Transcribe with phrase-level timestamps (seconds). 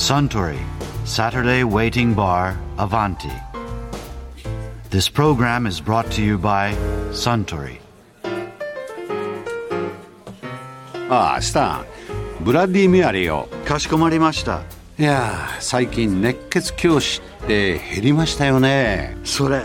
[0.00, 0.58] Suntory
[1.04, 3.30] Saturday Waiting Bar Avanti.
[4.88, 6.74] This program is brought to you by
[7.12, 7.78] Suntory.
[11.10, 11.84] ああスタン
[12.40, 14.62] ブラッディ・メアリーよかしこまりました。
[14.98, 19.62] いやー最近熱血教師って減りましたよねそれ、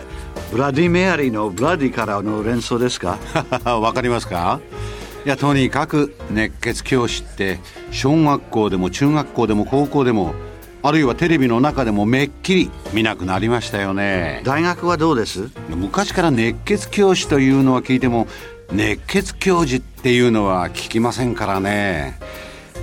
[0.52, 3.18] ブラディ・メアリーのブラディからの連想ですか
[3.66, 4.60] わかりますか
[5.26, 7.60] いやとにかく熱血教師って
[7.92, 10.36] 小学校でも中学校でも高校でも
[10.84, 14.44] あるいはテレビの中でもめっきり見なくなりましたよね。
[14.46, 15.50] 大学はどうです？
[15.70, 18.28] 昔から熱血教師というのは聞いても
[18.72, 22.20] 熱血教授っていうのは聞きませんからね。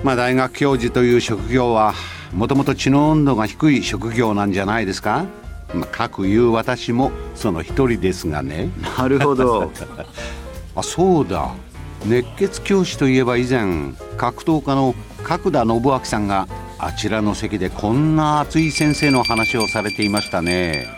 [0.03, 1.95] まあ大学教授という職業は
[2.35, 5.27] もともと知能温度が低い職業なんじゃないですか、
[5.73, 8.69] まあ、かくいう私もその一人ですがね。
[8.99, 9.71] なるほど。
[10.75, 11.53] あそうだ
[12.05, 16.49] 熱血教師といえば以前格闘家の角田信明さんが
[16.79, 20.89] あちらの席でこんな熱い先生の話をされていましたね。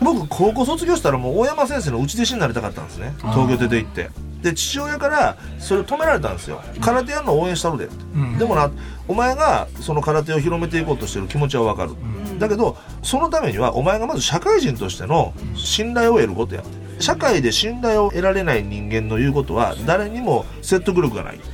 [0.00, 3.12] 僕高校卒業したらもう大山先生の内弟子になりたかったんですね。
[3.18, 4.10] 東京出て行って。
[4.42, 6.62] で父親からそれを止められたんですよ。
[6.80, 7.86] 空手やるの応援したるで。
[7.86, 7.94] って、
[8.38, 8.70] でもな
[9.06, 11.90] お前がその空手を広めていこうとしてる気持ちは分かる、
[12.38, 16.62] だけどそのためにはお前がまず社会人としての信頼を得ることや
[17.00, 21.44] 社会で信頼を得られない人間の言うことは誰にも説得力がない、って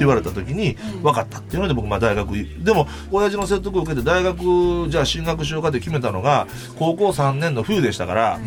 [0.00, 6.46] 言われた時に分かったっていうので僕まあ大学でも親父の説得を受けて大学じゃあ進学しようかって決めたのが
[6.78, 8.40] 高校3年の冬でしたから、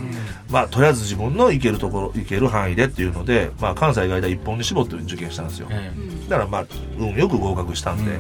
[0.50, 5.68] まあとりあえず自分の行けるところ行ける範囲でっていうので、まあ、関西外大一本に絞って受験したんですよ、
[6.30, 6.66] だからまあ
[6.98, 8.20] 運よく合格したんで。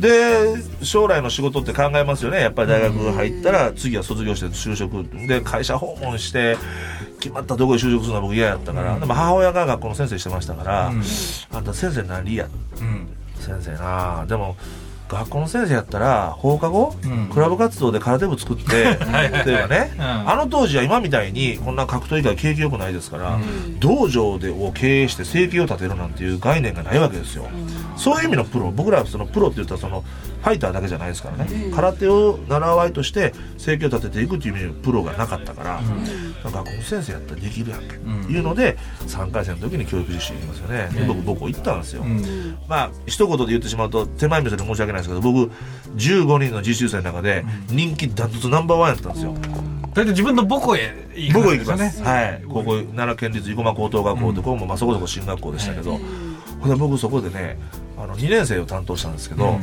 [0.00, 2.40] で将来の仕事って考えますよね。
[2.40, 6.58] やっぱり大学入ったら次は卒業して就職で会社訪問して
[7.26, 10.92] 決まったところで就職するのは僕嫌やったから、でも母親が学校の先生してましたから、
[11.52, 12.48] あんた先生何や、
[13.40, 14.26] 先生なあ。
[14.26, 14.56] でも
[15.08, 16.96] 学校の先生やったら放課後、
[17.32, 18.98] クラブ活動で空手部作って例え
[19.62, 23.38] ばね、あの当時は今みたいにこんな格闘以外景気良くないですから、
[23.78, 27.46] 道場でを経営して生計を立てるなんていう概念がないわけですよ、
[27.96, 28.72] そういう意味のプロ。
[28.72, 30.02] 僕らはそのプロって言ったらその
[30.42, 35.80] ファイターだけじゃないですからね、空手を習わいとして生計を立てていくっていう意味のプロがなかったから、
[36.50, 38.76] 学校の先生やったらできるやんけ、いうので
[39.06, 42.04] 3回生の時に教育実習行きますよね、で僕母校行ったんですよ、
[42.68, 45.52] まあ一言で言ってしまうと手前味噌で申し訳ないですけど僕
[45.96, 49.34] 15人の実習生の中で人気ダントツナンバーワンやったんですよ、
[49.96, 51.84] 大体自分の母校へ行きんですよね。
[51.84, 52.42] ます、はい。
[52.46, 55.98] 高校奈良県立生駒高等学校とかも、まあ、そこそこ進学校でしたけど、
[56.60, 57.58] ほんで僕そこでね
[57.96, 59.58] あの2年生を担当したんですけど、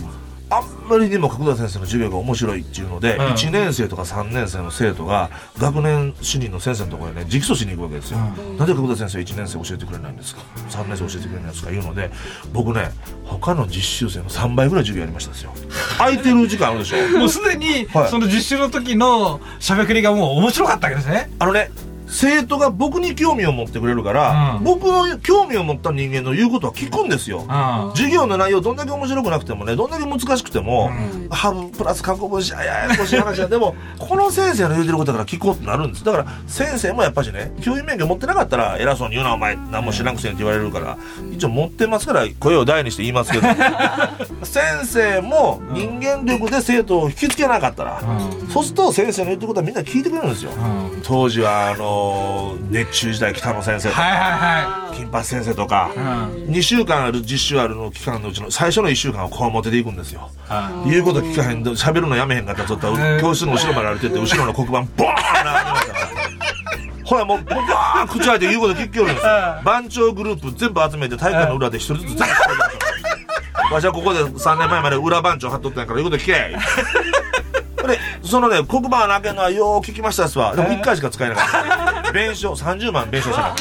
[0.57, 3.25] あんまりにも角田先生の授業が面白いっていうので、うん。
[3.27, 8.25] 1年生とか3年生の生徒が学年主任の先生のところへね直訴しに行くわけですよ、な
[8.65, 11.71] んで角田先生1年生教えてくれないんですか？3年生教えてくれないんですか？
[11.71, 12.11] 言うので
[12.53, 12.91] 僕ね
[13.25, 15.53] 他の実習生の3倍ぐらい授業やりましたですよ。
[15.97, 16.97] 空いてる時間あるでしょ。
[17.17, 18.09] もうすでにはい。
[18.09, 21.29] その実習の時のしゃべくりがもう面白かったわけですね。
[21.39, 21.71] あのね
[22.13, 24.63] 生徒が僕に興味を持ってくれるから、うん。
[24.63, 27.91] 僕の興味を持った人間の言うことは聞くんですよ、うん。
[27.95, 30.91] 授業の内容どんだけ面白くなくてもねどんだけ難しくても、
[31.31, 36.05] ハブプラス過去分子あややこしい話はでも この先生の言うてることだから聞こうってなるんです。
[36.05, 40.97] だから先生もやっぱしね教員免許持ってなかったら偉そうに言うなお前何も知らんくせにって言われるから
[41.31, 43.47] 一応持ってますから声を大にして言いますけど。
[44.43, 48.01] 先生も人間力で生徒を引きつけなかったら、
[48.51, 50.51] そうすると先生の言ってることはみんな聞いてくれるんですよ、
[51.03, 52.02] 当時はあの
[52.69, 60.29] 熱中時代北野先生とか、はいは金八先生とか、いはい2週間ある実習あるの期間のうちの最初の1週間をこう持ってていくんですよ。
[60.85, 66.13] 言うこと聞かへんで喋るのやめへんかったらちょっと教室の後ろまで歩いてって後ろの黒板ボーンってなりましたから。
[67.05, 69.15] ほらもうバーン口開いて言うこと聞きよるん。
[69.15, 72.27] ですよ番長グループ全部集めて体育館の裏で一人ずつ全
[73.69, 76.33] 部わしはここで3年前まで裏番長貼っとったんやから言うこと聞け
[77.87, 81.82] でそのね黒板開けるのはよう聞きましたっすわでも1回しか使えなかった
[82.13, 83.55] 弁償30万弁償しな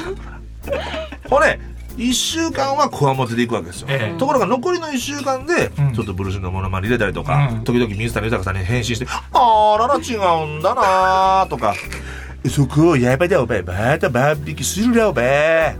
[1.28, 1.58] ほれ
[1.96, 4.18] 1週間はこわもてでいくわけですよ、ええ。
[4.18, 5.92] ところが残りの1週間で、ん。
[5.92, 7.64] ちょっとブルースのものまね入れたりとか、うん。
[7.64, 11.74] 時々水谷豊さんに返信して「あらら違うんだな」とか
[12.48, 15.76] 「そこをやばだおべまた万引きするなおべ。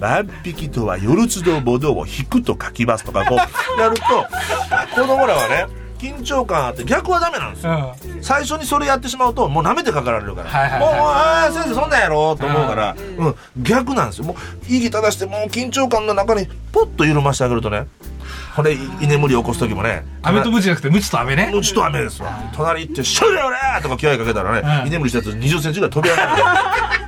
[0.00, 4.02] 万引きとは夜つどボドを引くと書きます」とかこうやると
[4.94, 7.94] 子供らはね緊張感あって逆はダメなんですよ。
[8.16, 8.22] うん。
[8.22, 14.24] 最初にそれやってしまうともう舐めてかかられるから、はいはいはいもうああ先生そんなんやろと思うから、うん、逆なんですよ。
[14.24, 14.36] もう
[14.72, 17.86] 意義正してもう緊張感の中にポッと緩ましてあげるとね。
[18.54, 20.04] これ居眠り起こす時もね。
[20.22, 21.52] 飴とムチじゃなくてムチと飴ね。
[21.54, 22.50] うちと雨ですわ。
[22.54, 24.88] 隣行って「しょりょれ!」とか気合いかけたらね、うん。
[24.88, 26.30] 居眠りしたやつ2 0ンチぐらい飛び上がる。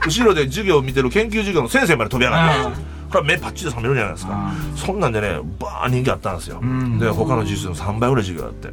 [0.07, 2.79] 後ろで授業を見てる研究授業の先生まで飛び上がって、
[3.13, 6.61] これは目パッチリ冷めるじゃないですか、そんなんでねバー人気あったんですよ、
[6.99, 8.69] で他の実習の3倍ぐらい授業あって、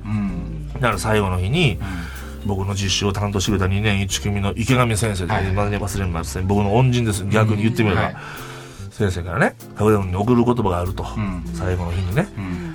[0.75, 1.77] だから最後の日に、
[2.45, 8.15] 僕の実習を担当してくれた2年1組の池上先生で、はい忘れません僕の恩人です逆に言ってみれば、はい
[8.91, 11.44] 先生からね角田君に送る言葉があると、ん。
[11.53, 12.69] 最後の日にね、うん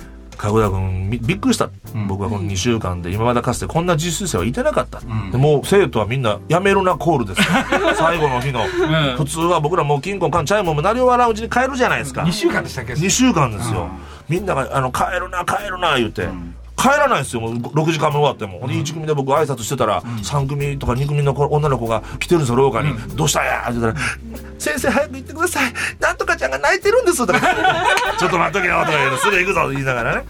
[0.44, 2.06] 角田君びびっくりした、ん。
[2.06, 5.30] 僕はこの2週間で今までかつてこんな実習生はいてなかった、ん。
[5.30, 7.42] でもう生徒はみんなやめるなコールです。
[7.96, 9.16] 最後の日の、ん。
[9.16, 12.22] 普通は僕らもう金庫かんチャイムも鳴り終わらんうちに帰るじゃないですか。
[12.22, 13.88] 2週間でしたっけ？2週間ですよ、
[14.28, 16.28] みんながあの帰るな帰るな言って、
[16.76, 17.40] 帰らないですよ。
[17.40, 24.06] もう6時間目終わっても、で1組で僕挨拶してたら、3組とか2組の子女の子が来てるんですよ廊下に「どうしたんや?」って言ったら
[24.64, 25.72] 「先生早く行ってください。
[26.00, 27.40] なんとかちゃんが泣いてるんです」とか
[28.18, 30.24] 「ちょっと待っとけよ」とか言うのすぐ行くぞ」と言いながらね。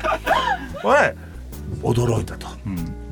[0.83, 1.15] これ
[1.83, 2.47] 驚いたと、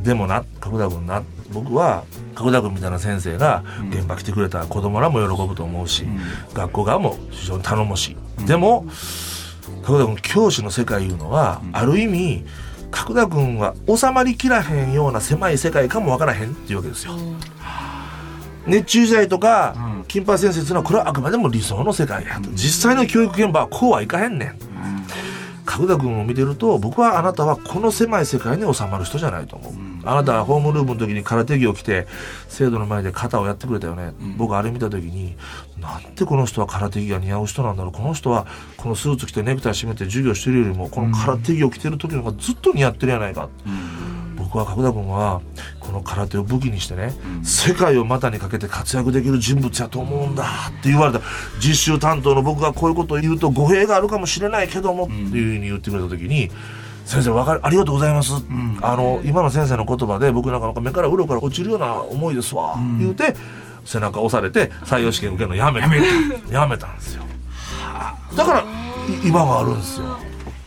[0.03, 1.23] でもな角田君な
[1.53, 2.05] 僕は
[2.35, 6.07] 角田君みたいな先生が現場来てくれたら子供らも喜ぶと思うし、
[6.55, 8.87] 学校側も非常に頼もしい、でも
[9.85, 12.45] 角田君教師の世界いうのは、ある意味
[12.91, 17.13] 角田君は収まりきらへんような狭い世界かもわからへんっていうわけですよ。
[18.67, 19.75] 熱中時代とか
[20.09, 22.51] 金八先生っていうのはこれはあくまでも理想の世界やと。
[22.53, 24.59] 実際の教育現場はこうはいかへんねん。
[25.65, 29.73] 角田君を見てると僕はあなたはこの狭い世界に収まる人じゃないと思う、
[30.05, 32.07] あなたはホームルームの時に空手着を着て
[32.49, 35.37] 生徒の前で肩をやってくれたよね、僕あれ見た時に
[35.81, 37.93] なんでこの人は空手着が似合う人なんだろう。
[37.93, 43.49] この人はこのスーツ着てネクタイ締めて授業してるよりもこの空手着を着てる時の方がずっと似合ってるやないか、
[44.53, 45.41] 僕は角田君は
[45.81, 51.21] この空手を武器にしてね、世界を股にかけて活躍できる人物やと思うんだって言われた。
[51.59, 56.51] 実習担当の僕がこういうことを言うと語弊があるかもしれないけどもっていうふうに言ってくれた時に
[57.07, 58.33] 「先生わかるありがとうございます」
[58.83, 63.35] あの今の先生の言葉で僕なんかなんか目から鱗から落ちるような思いですわ、言うて
[63.87, 65.89] 背中押されて採用試験受けるのやめた。
[66.53, 66.93] やめた。
[66.93, 67.25] んですよ。
[68.37, 68.65] だからい
[69.29, 70.19] 今があるんですよ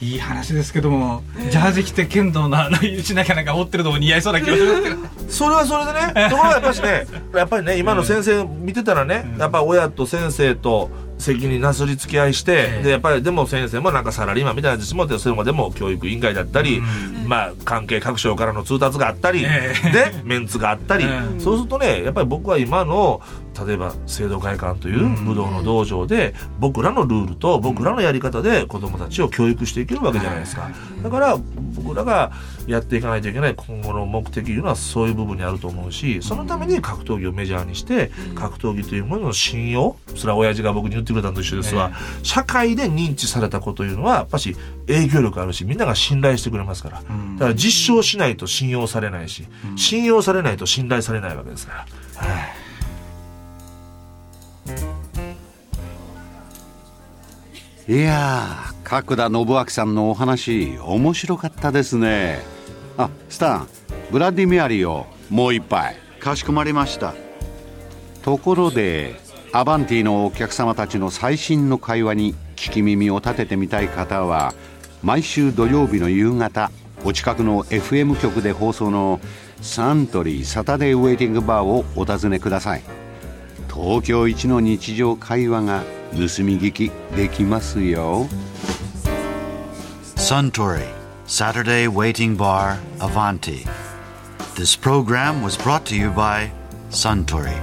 [0.01, 4.95] いい話ですけどもジャージ着て剣道のあのしなきゃなんか折ってるのも似合いそうな気がしますけど。
[5.29, 12.83] それはそれでねところがやっぱしねやっぱりね今の先生見てたらね、やっぱ親と先生と責任なすり付き合いして、ええ。
[12.83, 16.81] でやっぱりでも先生もなんかサラリーマンみたいなやつしもってそれまでも教育委員会だったり、
[17.25, 19.91] まあ関係各省からの通達があったり、ええ。
[19.91, 21.07] でメンツがあったり、え
[21.37, 23.21] えそうするとねやっぱり僕は今の
[23.65, 30.69] 例えば聖堂会館という武道の道場で僕らのルールと僕らのやり方で子どもたちを教育していけるわけじゃないですか。
[31.01, 31.37] だから
[31.75, 32.31] 僕らが
[32.67, 41.91] やっていかないといけない今後の目的というのはそういう部分にあると思うしそのために格闘技をメジャーにして格闘技というものの信用それは親父が僕に言ってくれたのと一緒ですわ。
[42.23, 44.55] 社会で認知された子というのはやっぱし
[44.87, 46.97] 影響力あるしみんなが信頼してくれますから。
[46.97, 51.85] だから実証しないと信用されないし信用されないと信頼されないわけですから。
[52.25, 52.64] い
[57.93, 62.39] やー角田信明さんのお話面白かったですね。
[62.97, 63.67] あスタン
[64.11, 65.95] ブラディメアリーをもう一杯。
[66.19, 67.13] かしこまりました。
[68.23, 69.19] ところで
[69.51, 74.55] アバンティのお客様たちの最新の会話に聞き耳を立ててみたい方は
[75.03, 76.71] 毎週土曜日の夕方
[77.03, 79.19] お近くの FM 局で放送の
[79.61, 82.81] サントリーサタデーウェイティングバーをお尋ねください。
[83.71, 85.83] 東京一の日常会話が
[86.14, 88.28] 盗み聞きできますよ
[90.16, 90.86] Suntory
[91.26, 93.64] Saturday Waiting Bar Avanti.
[94.56, 96.50] This program was brought to you by
[96.90, 97.56] Suntory.